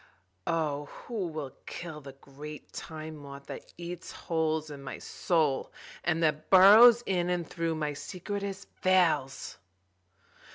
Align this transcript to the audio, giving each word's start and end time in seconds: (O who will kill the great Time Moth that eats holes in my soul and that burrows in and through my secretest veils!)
(O 0.47 0.85
who 0.85 1.27
will 1.27 1.51
kill 1.67 2.01
the 2.01 2.13
great 2.13 2.73
Time 2.73 3.15
Moth 3.17 3.45
that 3.45 3.71
eats 3.77 4.11
holes 4.11 4.71
in 4.71 4.81
my 4.81 4.97
soul 4.97 5.71
and 6.03 6.23
that 6.23 6.49
burrows 6.49 7.03
in 7.05 7.29
and 7.29 7.47
through 7.47 7.75
my 7.75 7.93
secretest 7.93 8.67
veils!) 8.81 9.59